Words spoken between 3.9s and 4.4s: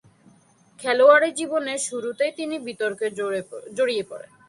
পড়েন।